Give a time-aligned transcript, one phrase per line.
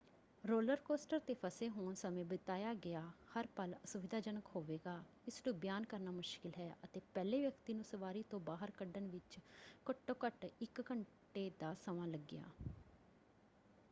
[0.43, 3.01] Roller coaster 'ਤੇ ਫਸੇ ਹੋਣ ਸਮੇਂ ਬਿਤਾਇਆ ਗਿਆ
[3.33, 4.95] ਹਰ ਪਲ ਅਸੁਵਿਧਾਜਨਕ ਹੋਵੇਗਾ
[5.27, 9.37] ਇਸਨੂੰ ਬਿਆਨ ਕਰਨਾ ਮੁਸ਼ਕਿਲ ਹੈ ਅਤੇ ਪਹਿਲੇ ਵਿਅਕਤੀ ਨੂੰ ਸਵਾਰੀ ਤੋਂ ਬਾਹਰ ਕੱਢਣ ਵਿੱਚ
[9.89, 12.43] ਘੱਟੋ ਘੱਟ ਇੱਕ ਘੰਟੇ ਦਾ ਸਮਾਂ ਲੱਗਿਆ।